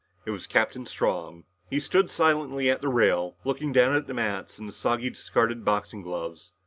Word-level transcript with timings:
It 0.25 0.31
was 0.31 0.47
Captain 0.47 0.87
Strong. 0.87 1.43
He 1.69 1.79
stood 1.79 2.09
silently 2.09 2.71
at 2.71 2.81
the 2.81 2.87
rail, 2.89 3.35
looking 3.43 3.71
down 3.71 3.95
at 3.95 4.07
the 4.07 4.15
mats 4.15 4.57
and 4.57 4.67
the 4.67 4.73
soggy 4.73 5.11
discarded 5.11 5.63
boxing 5.63 6.01
gloves. 6.01 6.53